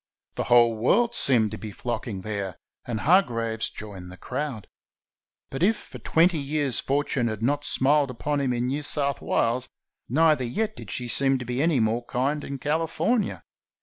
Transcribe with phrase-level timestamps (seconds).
[0.33, 4.67] The whole world seemed to be flocking there, and Hargraves joined the crowd.
[5.51, 9.69] But if for twenty years fortune had not smiled upon him in New South Wales,
[10.09, 13.43] neither yet did she seem to be any more kind in CaHfornia.